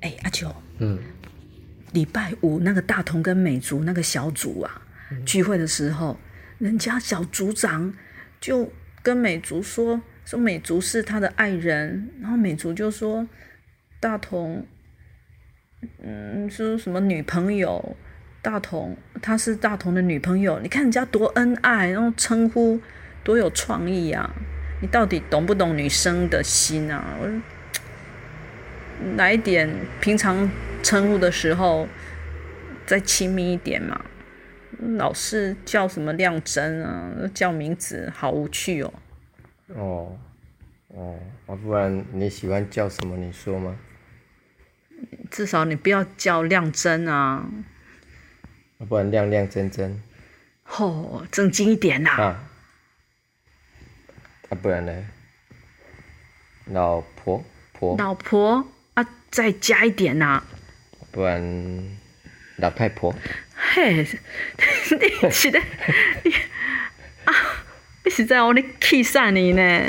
[0.00, 0.98] 哎，阿九，嗯，
[1.92, 6.18] 礼拜五那个大同跟美竹那个小组啊，嗯、聚会的时候，
[6.58, 7.92] 人家小组长
[8.40, 13.28] 就跟美竹说，说美竹是他的爱人，然后美竹就说
[14.00, 14.66] 大同，
[16.02, 17.94] 嗯，说什么女朋友，
[18.40, 22.80] 大同她是大同的女朋友，你看人家多恩爱，然后称呼
[23.22, 24.34] 多有创意啊，
[24.80, 27.18] 你到底懂不懂女生的心啊？
[27.20, 27.28] 我。
[29.16, 29.68] 来一点，
[30.00, 30.50] 平常
[30.82, 31.88] 称呼的时候
[32.86, 34.04] 再亲密一点嘛。
[34.96, 38.92] 老是叫什么亮真啊，叫名字好无趣哦。
[39.68, 40.18] 哦，
[40.88, 43.16] 哦，啊，不然你喜欢叫什么？
[43.16, 43.76] 你说吗？
[45.30, 47.46] 至少你不要叫亮真啊。
[48.88, 50.02] 不然亮亮真真。
[50.78, 52.10] 哦，正经一点呐。
[52.10, 52.48] 啊。
[54.48, 55.06] 啊，不然呢？
[56.66, 57.96] 老婆婆。
[57.98, 58.66] 老婆。
[59.30, 60.44] 再加一点呐、啊，
[61.10, 61.40] 不然
[62.56, 63.14] 老太婆。
[63.54, 63.96] 嘿，
[65.22, 65.60] 你是的，
[66.24, 66.32] 你
[67.24, 67.34] 啊，
[68.04, 69.82] 你是在我的气散你呢。